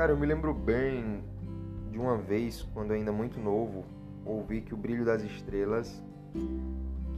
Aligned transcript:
Cara, 0.00 0.12
eu 0.12 0.16
me 0.16 0.24
lembro 0.24 0.54
bem 0.54 1.22
de 1.90 1.98
uma 1.98 2.16
vez, 2.16 2.66
quando 2.72 2.94
ainda 2.94 3.12
muito 3.12 3.38
novo, 3.38 3.84
ouvi 4.24 4.62
que 4.62 4.72
o 4.72 4.76
brilho 4.78 5.04
das 5.04 5.22
estrelas 5.22 6.02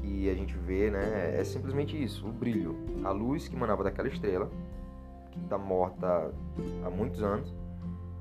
que 0.01 0.29
a 0.29 0.35
gente 0.35 0.57
vê, 0.57 0.91
né, 0.91 1.39
é 1.39 1.45
simplesmente 1.45 2.03
isso, 2.03 2.27
o 2.27 2.33
brilho, 2.33 2.77
a 3.05 3.13
luz 3.13 3.47
que 3.47 3.55
emanava 3.55 3.85
daquela 3.85 4.09
estrela, 4.09 4.51
que 5.31 5.39
está 5.39 5.57
morta 5.57 6.33
há 6.85 6.91
muitos 6.91 7.23
anos, 7.23 7.55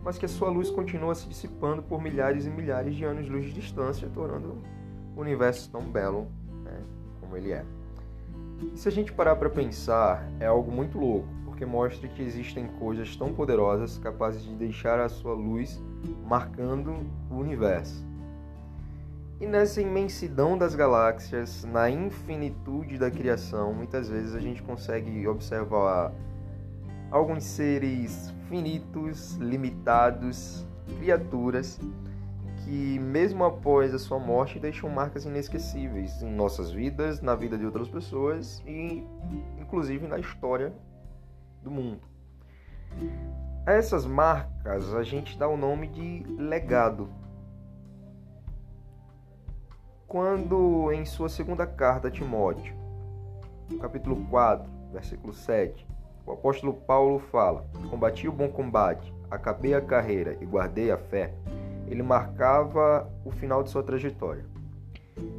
mas 0.03 0.19
que 0.19 0.25
a 0.25 0.29
sua 0.29 0.51
luz 0.51 0.69
continua 0.69 1.15
se 1.15 1.27
dissipando 1.27 1.81
por 1.81 1.99
milhares 1.99 2.45
e 2.45 2.49
milhares 2.51 2.93
de 2.93 3.03
anos-luz 3.03 3.45
de 3.45 3.53
distância, 3.53 4.07
tornando 4.13 4.59
o 5.17 5.21
universo 5.21 5.71
tão 5.71 5.81
belo 5.81 6.27
né, 6.63 6.79
como 7.19 7.35
ele 7.35 7.51
é. 7.51 7.65
E 8.71 8.77
se 8.77 8.87
a 8.87 8.91
gente 8.91 9.11
parar 9.11 9.37
para 9.37 9.49
pensar, 9.49 10.23
é 10.39 10.45
algo 10.45 10.71
muito 10.71 10.99
louco, 10.99 11.27
mostra 11.65 12.07
que 12.07 12.21
existem 12.21 12.67
coisas 12.79 13.15
tão 13.15 13.33
poderosas 13.33 13.97
capazes 13.97 14.43
de 14.43 14.55
deixar 14.55 14.99
a 14.99 15.09
sua 15.09 15.33
luz 15.33 15.81
marcando 16.25 16.95
o 17.29 17.35
universo. 17.35 18.05
E 19.39 19.47
nessa 19.47 19.81
imensidão 19.81 20.55
das 20.55 20.75
galáxias, 20.75 21.63
na 21.63 21.89
infinitude 21.89 22.99
da 22.99 23.09
criação, 23.09 23.73
muitas 23.73 24.07
vezes 24.07 24.35
a 24.35 24.39
gente 24.39 24.61
consegue 24.61 25.27
observar 25.27 26.13
alguns 27.09 27.43
seres 27.43 28.31
finitos, 28.47 29.35
limitados, 29.37 30.63
criaturas 30.99 31.79
que, 32.63 32.99
mesmo 32.99 33.43
após 33.43 33.93
a 33.93 33.97
sua 33.97 34.19
morte, 34.19 34.59
deixam 34.59 34.89
marcas 34.89 35.25
inesquecíveis 35.25 36.21
em 36.21 36.31
nossas 36.31 36.71
vidas, 36.71 37.19
na 37.19 37.33
vida 37.33 37.57
de 37.57 37.65
outras 37.65 37.89
pessoas 37.89 38.61
e, 38.67 39.03
inclusive, 39.59 40.07
na 40.07 40.19
história 40.19 40.71
do 41.61 41.71
mundo. 41.71 42.01
A 43.65 43.73
essas 43.73 44.05
marcas 44.05 44.93
a 44.93 45.03
gente 45.03 45.37
dá 45.37 45.47
o 45.47 45.55
nome 45.55 45.87
de 45.87 46.23
legado 46.37 47.09
quando 50.11 50.91
em 50.91 51.05
sua 51.05 51.29
segunda 51.29 51.65
carta 51.65 52.09
a 52.09 52.11
Timóteo, 52.11 52.75
capítulo 53.79 54.17
4, 54.29 54.69
versículo 54.91 55.31
7, 55.31 55.87
o 56.25 56.33
apóstolo 56.33 56.73
Paulo 56.73 57.17
fala: 57.17 57.65
Combati 57.89 58.27
o 58.27 58.31
bom 58.33 58.49
combate, 58.49 59.13
acabei 59.29 59.73
a 59.73 59.79
carreira 59.79 60.37
e 60.41 60.45
guardei 60.45 60.91
a 60.91 60.97
fé. 60.97 61.33
Ele 61.87 62.03
marcava 62.03 63.09
o 63.23 63.31
final 63.31 63.63
de 63.63 63.69
sua 63.69 63.83
trajetória. 63.83 64.43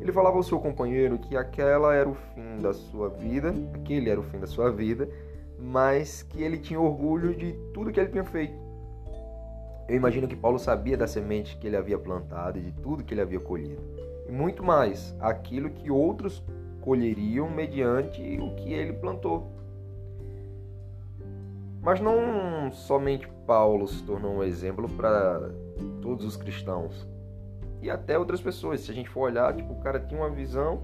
Ele 0.01 0.11
falava 0.11 0.39
ao 0.39 0.43
seu 0.43 0.59
companheiro 0.59 1.19
que 1.19 1.37
aquela 1.37 1.95
era 1.95 2.09
o 2.09 2.15
fim 2.15 2.57
da 2.63 2.73
sua 2.73 3.11
vida, 3.11 3.55
aquele 3.75 4.09
era 4.09 4.21
o 4.21 4.25
fim 4.25 4.39
da 4.39 4.47
sua 4.47 4.71
vida, 4.73 5.07
mas 5.59 6.23
que 6.23 6.43
ele 6.43 6.59
tinha 6.59 6.81
orgulho 6.81 7.35
de 7.35 7.53
tudo 7.73 7.91
que 7.91 8.01
ele 8.01 8.11
tinha 8.11 8.25
feito. 8.25 8.55
Eu 9.89 9.97
imagino 9.97 10.29
que 10.29 10.37
Paulo 10.37 10.59
sabia 10.59 10.97
da 10.97 11.07
semente 11.07 11.57
que 11.57 11.67
ele 11.67 11.77
havia 11.77 11.99
plantado 11.99 12.59
e 12.59 12.63
de 12.63 12.73
tudo 12.73 13.05
que 13.05 13.13
ele 13.13 13.21
havia 13.21 13.41
colhido 13.41 13.83
e 14.29 14.33
muito 14.33 14.63
mais 14.63 15.15
aquilo 15.21 15.71
que 15.71 15.91
outros 15.91 16.43
colheriam 16.81 17.51
mediante 17.51 18.21
o 18.41 18.55
que 18.55 18.73
ele 18.73 18.93
plantou. 18.93 19.51
Mas 21.81 22.01
não 22.01 22.71
somente 22.73 23.29
Paulo 23.47 23.89
se 23.89 24.03
tornou 24.05 24.37
um 24.37 24.43
exemplo 24.43 24.89
para 24.89 25.51
todos 26.01 26.25
os 26.25 26.37
cristãos 26.37 27.07
e 27.81 27.91
até 27.91 28.17
outras 28.19 28.41
pessoas. 28.41 28.81
Se 28.81 28.91
a 28.91 28.95
gente 28.95 29.11
for 29.11 29.23
olhar, 29.23 29.55
tipo, 29.55 29.73
o 29.73 29.81
cara 29.81 29.99
tinha 29.99 30.21
uma 30.21 30.31
visão 30.31 30.83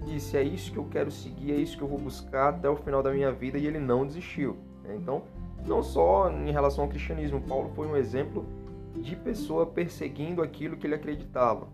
e 0.00 0.12
disse: 0.12 0.36
É 0.36 0.42
isso 0.42 0.72
que 0.72 0.78
eu 0.78 0.84
quero 0.84 1.10
seguir, 1.10 1.52
é 1.52 1.56
isso 1.56 1.76
que 1.76 1.82
eu 1.82 1.88
vou 1.88 1.98
buscar 1.98 2.50
até 2.50 2.68
o 2.68 2.76
final 2.76 3.02
da 3.02 3.12
minha 3.12 3.32
vida, 3.32 3.58
e 3.58 3.66
ele 3.66 3.78
não 3.78 4.06
desistiu. 4.06 4.56
Né? 4.82 4.96
Então, 4.96 5.22
não 5.66 5.82
só 5.82 6.30
em 6.30 6.50
relação 6.50 6.84
ao 6.84 6.90
cristianismo, 6.90 7.40
Paulo 7.40 7.70
foi 7.74 7.86
um 7.86 7.96
exemplo 7.96 8.46
de 8.94 9.14
pessoa 9.16 9.66
perseguindo 9.66 10.42
aquilo 10.42 10.76
que 10.76 10.86
ele 10.86 10.94
acreditava. 10.94 11.68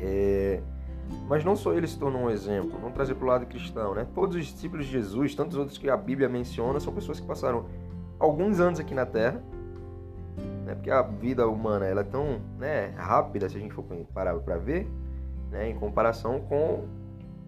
É, 0.00 0.60
mas 1.28 1.44
não 1.44 1.56
só 1.56 1.72
ele 1.72 1.86
se 1.86 1.98
tornou 1.98 2.22
um 2.22 2.30
exemplo, 2.30 2.78
vamos 2.78 2.94
trazer 2.94 3.14
para 3.14 3.24
o 3.24 3.28
lado 3.28 3.46
cristão, 3.46 3.94
né? 3.94 4.06
Todos 4.14 4.36
os 4.36 4.46
discípulos 4.46 4.86
de 4.86 4.92
Jesus, 4.92 5.34
tantos 5.34 5.56
outros 5.56 5.78
que 5.78 5.88
a 5.88 5.96
Bíblia 5.96 6.28
menciona, 6.28 6.80
são 6.80 6.92
pessoas 6.92 7.20
que 7.20 7.26
passaram 7.26 7.66
alguns 8.18 8.60
anos 8.60 8.80
aqui 8.80 8.94
na 8.94 9.06
Terra, 9.06 9.42
né? 10.64 10.74
Porque 10.74 10.90
a 10.90 11.02
vida 11.02 11.46
humana 11.48 11.86
ela 11.86 12.00
é 12.00 12.04
tão 12.04 12.40
né, 12.58 12.88
rápida, 12.96 13.48
se 13.48 13.56
a 13.56 13.60
gente 13.60 13.74
for 13.74 13.84
parar 14.12 14.34
para 14.36 14.56
ver, 14.56 14.88
né? 15.54 15.70
Em 15.70 15.74
comparação 15.76 16.40
com 16.40 16.84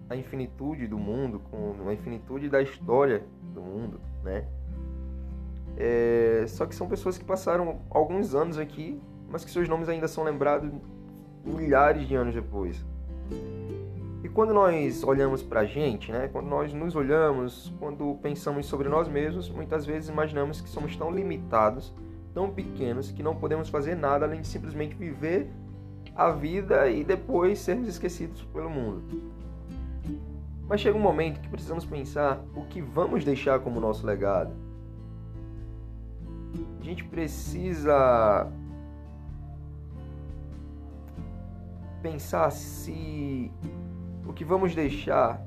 a 0.09 0.15
infinitude 0.15 0.87
do 0.87 0.97
mundo, 0.97 1.41
com 1.50 1.89
a 1.89 1.93
infinitude 1.93 2.49
da 2.49 2.62
história 2.62 3.25
do 3.53 3.61
mundo, 3.61 4.00
né? 4.22 4.47
É, 5.77 6.45
só 6.47 6.65
que 6.65 6.75
são 6.75 6.89
pessoas 6.89 7.19
que 7.19 7.25
passaram 7.25 7.81
alguns 7.91 8.34
anos 8.34 8.59
aqui, 8.59 9.03
mas 9.28 9.45
que 9.45 9.50
seus 9.50 9.69
nomes 9.69 9.89
ainda 9.89 10.06
são 10.06 10.22
lembrados 10.22 10.71
milhares 11.45 12.06
de 12.06 12.15
anos 12.15 12.34
depois. 12.34 12.84
E 14.22 14.28
quando 14.28 14.55
nós 14.55 15.03
olhamos 15.03 15.43
para 15.43 15.61
a 15.61 15.65
gente, 15.65 16.11
né, 16.11 16.28
quando 16.33 16.47
nós 16.47 16.72
nos 16.72 16.97
olhamos, 16.97 17.72
quando 17.78 18.16
pensamos 18.22 18.66
sobre 18.66 18.89
nós 18.89 19.09
mesmos, 19.09 19.50
muitas 19.50 19.84
vezes 19.84 20.09
imaginamos 20.09 20.61
que 20.61 20.69
somos 20.69 20.97
tão 20.97 21.11
limitados, 21.11 21.93
tão 22.33 22.50
pequenos, 22.50 23.11
que 23.11 23.22
não 23.22 23.37
podemos 23.37 23.69
fazer 23.69 23.95
nada 23.97 24.25
além 24.25 24.41
de 24.41 24.47
simplesmente 24.47 24.95
viver 24.95 25.50
a 26.16 26.31
vida 26.31 26.88
e 26.88 27.04
depois 27.04 27.59
sermos 27.59 27.88
esquecidos 27.88 28.43
pelo 28.44 28.71
mundo. 28.71 29.03
Mas 30.69 30.81
chega 30.81 30.97
um 30.97 31.00
momento 31.00 31.41
que 31.41 31.49
precisamos 31.49 31.84
pensar 31.84 32.43
o 32.54 32.65
que 32.65 32.81
vamos 32.81 33.25
deixar 33.25 33.60
como 33.60 33.78
nosso 33.78 34.06
legado. 34.06 34.53
A 36.81 36.82
gente 36.82 37.04
precisa 37.04 38.50
pensar 42.03 42.50
se 42.50 43.50
o 44.27 44.33
que 44.33 44.44
vamos 44.44 44.75
deixar 44.75 45.44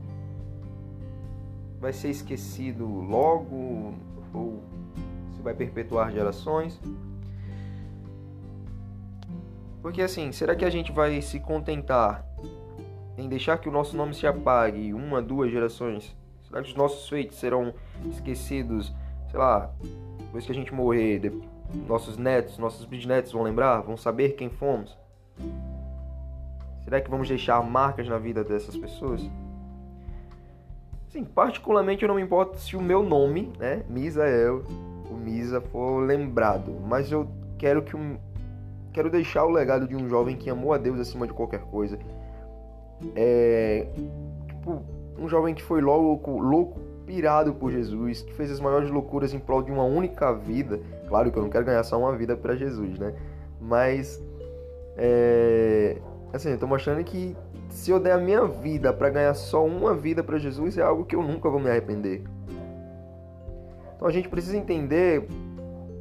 vai 1.80 1.94
ser 1.94 2.10
esquecido 2.10 2.86
logo 2.86 3.94
ou 4.34 4.62
se 5.36 5.42
vai 5.42 5.54
perpetuar 5.54 6.12
gerações. 6.12 6.80
Porque 9.82 10.02
assim, 10.02 10.32
será 10.32 10.56
que 10.56 10.66
a 10.66 10.70
gente 10.70 10.92
vai 10.92 11.22
se 11.22 11.40
contentar 11.40 12.26
em 13.18 13.28
deixar 13.28 13.58
que 13.58 13.70
o 13.70 13.72
nosso 13.72 13.96
nome 13.96 14.14
se 14.14 14.28
apague 14.28 14.94
uma, 14.94 15.22
duas 15.22 15.52
gerações? 15.52 16.16
Será 16.44 16.62
que 16.62 16.70
os 16.70 16.76
nossos 16.76 17.08
feitos 17.08 17.38
serão 17.38 17.74
esquecidos, 18.10 18.94
sei 19.30 19.40
lá, 19.40 19.72
depois 20.20 20.46
que 20.46 20.52
a 20.52 20.56
gente 20.56 20.74
morrer, 20.74 21.32
nossos 21.88 22.18
netos, 22.18 22.58
nossos 22.58 22.86
bisnetos 22.86 23.32
vão 23.32 23.44
lembrar, 23.44 23.82
vão 23.82 23.96
saber 23.96 24.30
quem 24.36 24.50
fomos? 24.50 24.98
Será 26.84 27.00
que 27.00 27.10
vamos 27.10 27.28
deixar 27.28 27.62
marcas 27.64 28.08
na 28.08 28.18
vida 28.18 28.44
dessas 28.44 28.76
pessoas? 28.76 29.22
Sim, 31.10 31.24
particularmente 31.24 32.04
eu 32.04 32.08
não 32.08 32.16
me 32.16 32.22
importo 32.22 32.58
se 32.58 32.76
o 32.76 32.82
meu 32.82 33.02
nome, 33.02 33.52
né, 33.58 33.84
Misael, 33.88 34.64
o 35.10 35.16
Misa, 35.16 35.62
for 35.62 36.06
lembrado, 36.06 36.72
mas 36.88 37.12
eu 37.12 37.28
quero 37.58 37.82
que 37.82 37.96
um, 37.96 38.18
quero 39.00 39.10
deixar 39.10 39.46
o 39.46 39.50
legado 39.50 39.88
de 39.88 39.96
um 39.96 40.10
jovem 40.10 40.36
que 40.36 40.50
amou 40.50 40.74
a 40.74 40.78
Deus 40.78 41.00
acima 41.00 41.26
de 41.26 41.32
qualquer 41.32 41.62
coisa. 41.62 41.98
É, 43.16 43.88
tipo, 44.46 44.84
um 45.18 45.30
jovem 45.30 45.56
que 45.56 45.64
foi 45.64 45.80
louco, 45.80 46.38
louco, 46.38 46.82
pirado 47.06 47.54
por 47.54 47.72
Jesus, 47.72 48.22
que 48.22 48.34
fez 48.34 48.52
as 48.52 48.60
maiores 48.60 48.90
loucuras 48.90 49.34
em 49.34 49.40
prol 49.40 49.64
de 49.64 49.72
uma 49.72 49.86
única 49.86 50.34
vida. 50.34 50.82
Claro 51.08 51.32
que 51.32 51.38
eu 51.38 51.44
não 51.44 51.50
quero 51.50 51.64
ganhar 51.64 51.84
só 51.84 51.98
uma 51.98 52.14
vida 52.14 52.36
para 52.36 52.58
Jesus, 52.58 53.00
né? 53.00 53.14
Mas 53.62 54.22
é, 54.98 55.96
Assim, 56.34 56.50
eu 56.50 56.58
tô 56.58 56.68
mostrando 56.68 57.02
que 57.02 57.38
se 57.70 57.90
eu 57.90 58.02
der 58.02 58.12
a 58.12 58.18
minha 58.18 58.46
vida 58.46 58.92
para 58.92 59.10
ganhar 59.10 59.34
só 59.34 59.66
uma 59.66 59.96
vida 59.96 60.22
para 60.22 60.38
Jesus, 60.38 60.78
é 60.78 60.82
algo 60.82 61.06
que 61.06 61.16
eu 61.16 61.24
nunca 61.24 61.50
vou 61.50 61.60
me 61.62 61.70
arrepender. 61.70 62.22
Então 63.96 64.08
a 64.10 64.12
gente 64.12 64.28
precisa 64.28 64.58
entender, 64.58 65.26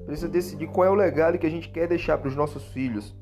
precisa 0.09 0.27
decidir 0.27 0.69
qual 0.69 0.87
é 0.87 0.91
o 0.91 0.95
legado 0.95 1.37
que 1.37 1.47
a 1.47 1.51
gente 1.51 1.69
quer 1.69 1.87
deixar 1.87 2.17
para 2.17 2.29
os 2.29 2.35
nossos 2.35 2.65
filhos. 2.69 3.15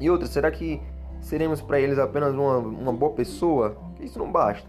E 0.00 0.08
outra, 0.08 0.28
será 0.28 0.48
que 0.48 0.80
seremos 1.20 1.60
para 1.60 1.80
eles 1.80 1.98
apenas 1.98 2.32
uma, 2.34 2.58
uma 2.58 2.92
boa 2.92 3.12
pessoa? 3.12 3.76
Isso 4.00 4.16
não 4.16 4.30
basta. 4.30 4.68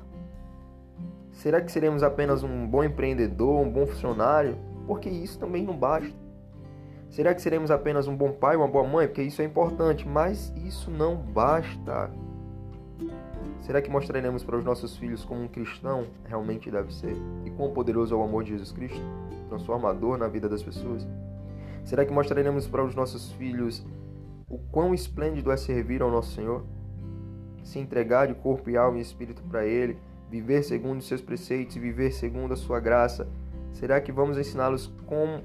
Será 1.31 1.61
que 1.61 1.71
seremos 1.71 2.01
apenas 2.01 2.43
um 2.43 2.65
bom 2.65 2.83
empreendedor, 2.83 3.61
um 3.61 3.69
bom 3.69 3.85
funcionário? 3.85 4.57
Porque 4.87 5.07
isso 5.07 5.37
também 5.37 5.63
não 5.63 5.77
basta. 5.77 6.15
Será 7.11 7.35
que 7.35 7.43
seremos 7.43 7.69
apenas 7.69 8.07
um 8.07 8.17
bom 8.17 8.31
pai, 8.31 8.55
uma 8.55 8.67
boa 8.67 8.87
mãe? 8.87 9.07
Porque 9.07 9.21
isso 9.21 9.39
é 9.43 9.45
importante, 9.45 10.07
mas 10.07 10.51
isso 10.55 10.89
não 10.89 11.15
basta. 11.15 12.09
Será 13.61 13.81
que 13.81 13.89
mostraremos 13.89 14.43
para 14.43 14.57
os 14.57 14.63
nossos 14.63 14.95
filhos 14.97 15.25
como 15.25 15.41
um 15.41 15.47
cristão 15.47 16.07
realmente 16.25 16.71
deve 16.71 16.93
ser? 16.93 17.15
E 17.45 17.49
quão 17.51 17.73
poderoso 17.73 18.13
é 18.13 18.17
o 18.17 18.23
amor 18.23 18.43
de 18.43 18.51
Jesus 18.51 18.71
Cristo, 18.71 19.01
transformador 19.49 20.17
na 20.17 20.27
vida 20.27 20.47
das 20.47 20.63
pessoas? 20.63 21.05
Será 21.83 22.05
que 22.05 22.13
mostraremos 22.13 22.67
para 22.67 22.83
os 22.83 22.95
nossos 22.95 23.31
filhos 23.33 23.85
o 24.49 24.57
quão 24.57 24.93
esplêndido 24.93 25.51
é 25.51 25.57
servir 25.57 26.01
ao 26.01 26.11
nosso 26.11 26.31
Senhor? 26.31 26.65
Se 27.63 27.79
entregar 27.79 28.27
de 28.27 28.35
corpo 28.35 28.69
e 28.69 28.77
alma 28.77 28.97
e 28.97 29.01
espírito 29.01 29.41
para 29.43 29.65
Ele, 29.65 29.97
viver 30.29 30.63
segundo 30.63 30.99
os 30.99 31.07
seus 31.07 31.21
preceitos 31.21 31.75
e 31.75 31.79
viver 31.79 32.11
segundo 32.11 32.53
a 32.53 32.57
sua 32.57 32.79
graça? 32.79 33.27
Será 33.73 33.99
que 33.99 34.11
vamos 34.11 34.37
ensiná-los 34.37 34.87
como 35.05 35.41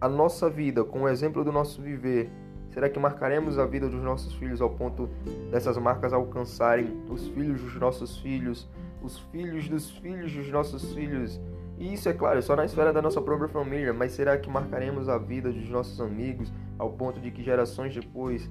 a 0.00 0.08
nossa 0.08 0.48
vida 0.48 0.84
com 0.84 1.02
o 1.02 1.08
exemplo 1.08 1.44
do 1.44 1.52
nosso 1.52 1.80
viver, 1.80 2.30
será 2.76 2.90
que 2.90 2.98
marcaremos 2.98 3.58
a 3.58 3.64
vida 3.64 3.88
dos 3.88 4.02
nossos 4.02 4.34
filhos 4.34 4.60
ao 4.60 4.68
ponto 4.68 5.08
dessas 5.50 5.78
marcas 5.78 6.12
alcançarem 6.12 7.02
os 7.08 7.26
filhos 7.28 7.62
dos 7.62 7.74
nossos 7.76 8.18
filhos, 8.18 8.68
os 9.02 9.18
filhos 9.32 9.66
dos 9.66 9.92
filhos 9.92 10.30
dos 10.30 10.50
nossos 10.50 10.92
filhos? 10.92 11.40
E 11.78 11.94
isso 11.94 12.06
é 12.06 12.12
claro, 12.12 12.42
só 12.42 12.54
na 12.54 12.66
esfera 12.66 12.92
da 12.92 13.00
nossa 13.00 13.18
própria 13.22 13.48
família, 13.48 13.94
mas 13.94 14.12
será 14.12 14.36
que 14.36 14.50
marcaremos 14.50 15.08
a 15.08 15.16
vida 15.16 15.50
dos 15.50 15.66
nossos 15.70 15.98
amigos 16.02 16.52
ao 16.78 16.90
ponto 16.90 17.18
de 17.18 17.30
que 17.30 17.42
gerações 17.42 17.94
depois 17.94 18.46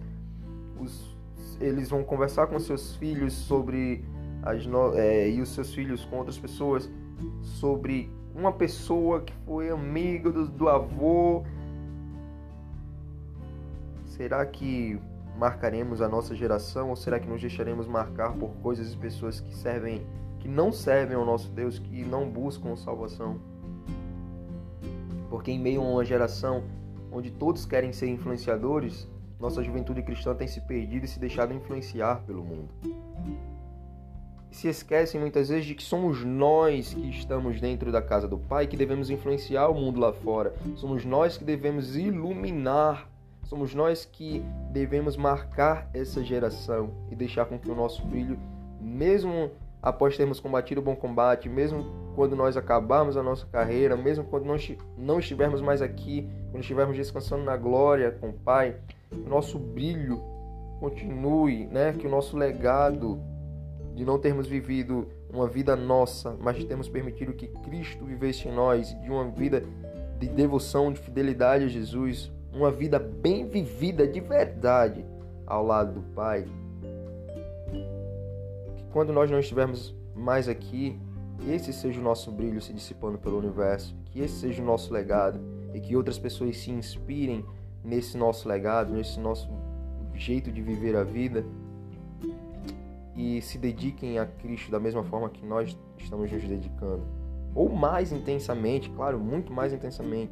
os, 0.79 1.15
eles 1.61 1.91
vão 1.91 2.03
conversar 2.03 2.47
com 2.47 2.57
seus 2.57 2.95
filhos 2.95 3.31
sobre 3.31 4.03
as 4.41 4.65
no, 4.65 4.95
é, 4.95 5.29
e 5.29 5.39
os 5.39 5.49
seus 5.49 5.71
filhos 5.71 6.03
com 6.03 6.17
outras 6.17 6.39
pessoas 6.39 6.89
sobre 7.43 8.11
uma 8.33 8.51
pessoa 8.51 9.21
que 9.21 9.33
foi 9.45 9.69
amiga 9.69 10.31
do, 10.31 10.47
do 10.47 10.67
avô? 10.67 11.43
Será 14.15 14.45
que 14.45 14.97
marcaremos 15.37 16.01
a 16.01 16.07
nossa 16.07 16.33
geração 16.33 16.89
ou 16.89 16.95
será 16.95 17.19
que 17.19 17.27
nos 17.27 17.41
deixaremos 17.41 17.85
marcar 17.85 18.31
por 18.31 18.49
coisas 18.61 18.93
e 18.93 18.97
pessoas 18.97 19.41
que 19.41 19.53
servem 19.53 20.05
que 20.39 20.47
não 20.47 20.71
servem 20.71 21.17
ao 21.17 21.25
nosso 21.25 21.51
Deus, 21.51 21.79
que 21.79 22.05
não 22.05 22.29
buscam 22.29 22.77
salvação. 22.77 23.41
Porque 25.29 25.51
em 25.51 25.59
meio 25.59 25.81
a 25.81 25.83
uma 25.83 26.05
geração 26.05 26.63
onde 27.11 27.29
todos 27.29 27.65
querem 27.65 27.91
ser 27.91 28.07
influenciadores, 28.07 29.05
nossa 29.37 29.61
juventude 29.61 30.01
cristã 30.01 30.33
tem 30.33 30.47
se 30.47 30.61
perdido 30.61 31.03
e 31.03 31.09
se 31.09 31.19
deixado 31.19 31.53
influenciar 31.53 32.21
pelo 32.21 32.41
mundo. 32.41 32.69
Se 34.49 34.69
esquecem 34.69 35.19
muitas 35.19 35.49
vezes 35.49 35.65
de 35.65 35.75
que 35.75 35.83
somos 35.83 36.23
nós 36.23 36.93
que 36.93 37.09
estamos 37.09 37.59
dentro 37.59 37.91
da 37.91 38.01
casa 38.01 38.29
do 38.29 38.37
Pai 38.37 38.65
que 38.65 38.77
devemos 38.77 39.09
influenciar 39.09 39.67
o 39.67 39.73
mundo 39.73 39.99
lá 39.99 40.13
fora. 40.13 40.55
Somos 40.77 41.03
nós 41.03 41.37
que 41.37 41.43
devemos 41.43 41.97
iluminar. 41.97 43.13
Somos 43.45 43.75
nós 43.75 44.05
que 44.05 44.43
devemos 44.71 45.15
marcar 45.15 45.87
essa 45.93 46.23
geração 46.23 46.89
e 47.11 47.15
deixar 47.15 47.45
com 47.45 47.59
que 47.59 47.69
o 47.69 47.75
nosso 47.75 48.03
brilho, 48.03 48.39
mesmo 48.81 49.51
após 49.81 50.17
termos 50.17 50.39
combatido 50.39 50.81
o 50.81 50.83
bom 50.83 50.95
combate, 50.95 51.47
mesmo 51.47 51.85
quando 52.15 52.35
nós 52.35 52.57
acabarmos 52.57 53.15
a 53.15 53.21
nossa 53.21 53.45
carreira, 53.45 53.95
mesmo 53.95 54.23
quando 54.23 54.47
não 54.97 55.19
estivermos 55.19 55.61
mais 55.61 55.79
aqui, 55.79 56.27
quando 56.49 56.61
estivermos 56.61 56.97
descansando 56.97 57.43
na 57.43 57.55
glória 57.55 58.11
com 58.11 58.29
o 58.29 58.33
Pai, 58.33 58.77
o 59.11 59.29
nosso 59.29 59.59
brilho 59.59 60.23
continue, 60.79 61.67
né? 61.67 61.93
que 61.93 62.07
o 62.07 62.09
nosso 62.09 62.35
legado 62.35 63.19
de 63.93 64.03
não 64.03 64.17
termos 64.17 64.47
vivido 64.47 65.07
uma 65.31 65.47
vida 65.47 65.75
nossa, 65.75 66.35
mas 66.39 66.57
de 66.57 66.65
termos 66.65 66.89
permitido 66.89 67.33
que 67.33 67.47
Cristo 67.47 68.05
vivesse 68.05 68.47
em 68.47 68.51
nós, 68.51 68.99
de 69.01 69.11
uma 69.11 69.25
vida 69.29 69.63
de 70.19 70.27
devoção, 70.27 70.91
de 70.91 70.99
fidelidade 70.99 71.65
a 71.65 71.67
Jesus, 71.67 72.31
uma 72.55 72.71
vida 72.71 72.97
bem 72.97 73.45
vivida 73.45 74.07
de 74.07 74.21
verdade 74.21 75.05
ao 75.45 75.63
lado 75.63 75.99
do 75.99 76.01
Pai, 76.13 76.45
quando 78.91 79.11
nós 79.11 79.29
não 79.29 79.39
estivermos 79.39 79.93
mais 80.15 80.47
aqui, 80.47 80.97
esse 81.49 81.73
seja 81.73 81.99
o 81.99 82.03
nosso 82.03 82.31
brilho 82.31 82.61
se 82.61 82.71
dissipando 82.71 83.17
pelo 83.17 83.37
universo, 83.37 83.93
que 84.05 84.21
esse 84.21 84.35
seja 84.35 84.63
o 84.63 84.65
nosso 84.65 84.93
legado 84.93 85.37
e 85.73 85.81
que 85.81 85.97
outras 85.97 86.17
pessoas 86.17 86.57
se 86.57 86.71
inspirem 86.71 87.45
nesse 87.83 88.17
nosso 88.17 88.47
legado, 88.47 88.93
nesse 88.93 89.19
nosso 89.19 89.49
jeito 90.13 90.49
de 90.49 90.61
viver 90.61 90.95
a 90.95 91.03
vida 91.03 91.45
e 93.17 93.41
se 93.41 93.57
dediquem 93.57 94.17
a 94.17 94.25
Cristo 94.25 94.71
da 94.71 94.79
mesma 94.79 95.03
forma 95.03 95.29
que 95.29 95.45
nós 95.45 95.77
estamos 95.97 96.31
nos 96.31 96.43
dedicando, 96.43 97.03
ou 97.53 97.69
mais 97.69 98.13
intensamente, 98.13 98.89
claro, 98.91 99.19
muito 99.19 99.51
mais 99.51 99.73
intensamente 99.73 100.31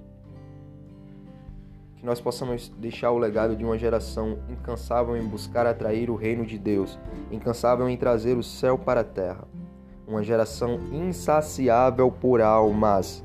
que 2.04 2.08
nós 2.08 2.20
possamos 2.20 2.68
deixar 2.78 3.12
o 3.12 3.18
legado 3.18 3.56
de 3.56 3.64
uma 3.64 3.78
geração 3.78 4.38
incansável 4.50 5.16
em 5.16 5.26
buscar 5.26 5.66
atrair 5.66 6.10
o 6.10 6.18
reino 6.18 6.46
de 6.46 6.60
Deus, 6.60 7.00
incansável 7.32 7.88
em 7.88 7.96
trazer 7.96 8.36
o 8.38 8.44
céu 8.44 8.78
para 8.78 9.00
a 9.00 9.06
terra. 9.06 9.48
Uma 10.06 10.22
geração 10.22 10.82
insaciável 10.92 12.12
por 12.12 12.42
almas, 12.42 13.24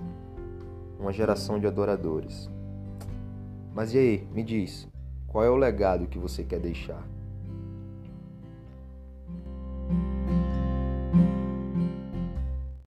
uma 0.96 1.12
geração 1.12 1.58
de 1.58 1.66
adoradores. 1.66 2.48
Mas 3.74 3.92
e 3.94 3.98
aí, 3.98 4.28
me 4.32 4.44
diz, 4.44 4.86
qual 5.26 5.42
é 5.42 5.50
o 5.50 5.56
legado 5.56 6.06
que 6.06 6.16
você 6.16 6.44
quer 6.44 6.60
deixar? 6.60 7.04